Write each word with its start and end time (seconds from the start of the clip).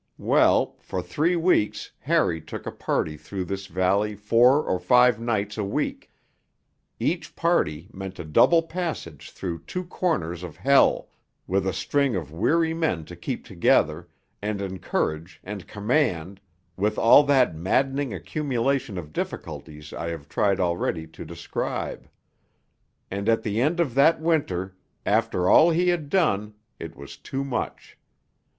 Well, 0.17 0.77
for 0.79 1.03
three 1.03 1.35
weeks 1.35 1.91
Harry 1.99 2.41
took 2.41 2.65
a 2.65 2.71
party 2.71 3.17
through 3.17 3.45
this 3.45 3.67
valley 3.67 4.15
four 4.15 4.63
or 4.63 4.79
five 4.79 5.19
nights 5.19 5.59
a 5.59 5.63
week.... 5.63 6.09
Each 6.99 7.35
party 7.35 7.87
meant 7.93 8.17
a 8.17 8.23
double 8.23 8.63
passage 8.63 9.29
through 9.29 9.59
two 9.67 9.83
corners 9.83 10.41
of 10.41 10.57
hell, 10.57 11.09
with 11.45 11.67
a 11.67 11.71
string 11.73 12.15
of 12.15 12.31
weary 12.31 12.73
men 12.73 13.05
to 13.05 13.15
keep 13.15 13.45
together, 13.45 14.07
and 14.41 14.59
encourage 14.59 15.39
and 15.43 15.67
command, 15.67 16.41
with 16.75 16.97
all 16.97 17.21
that 17.25 17.53
maddening 17.55 18.11
accumulation 18.11 18.97
of 18.97 19.13
difficulties 19.13 19.93
I 19.93 20.09
have 20.09 20.27
tried 20.27 20.59
already 20.59 21.05
to 21.09 21.23
describe... 21.23 22.09
and 23.11 23.29
at 23.29 23.43
the 23.43 23.61
end 23.61 23.79
of 23.79 23.93
that 23.93 24.19
winter, 24.19 24.75
after 25.05 25.47
all 25.47 25.69
he 25.69 25.89
had 25.89 26.09
done, 26.09 26.55
it 26.79 26.95
was 26.95 27.17
too 27.17 27.43
much. 27.43 27.99